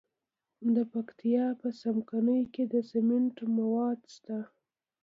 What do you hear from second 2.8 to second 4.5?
سمنټو مواد شته.